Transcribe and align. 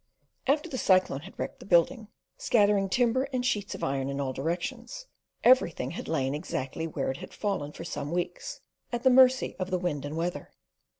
After 0.47 0.67
the 0.67 0.79
cyclone 0.79 1.19
had 1.19 1.37
wrecked 1.37 1.59
the 1.59 1.65
building, 1.67 2.07
scattering 2.35 2.89
timber 2.89 3.27
and 3.31 3.45
sheets 3.45 3.75
of 3.75 3.83
iron 3.83 4.09
in 4.09 4.19
all 4.19 4.33
directions, 4.33 5.05
everything 5.43 5.91
had 5.91 6.07
lain 6.07 6.33
exactly 6.33 6.87
where 6.87 7.11
it 7.11 7.17
had 7.17 7.35
fallen 7.35 7.71
for 7.71 7.83
some 7.83 8.11
weeks, 8.11 8.61
at 8.91 9.03
the 9.03 9.11
mercy 9.11 9.55
of 9.59 9.69
the 9.69 9.77
wind 9.77 10.03
and 10.03 10.17
weather. 10.17 10.49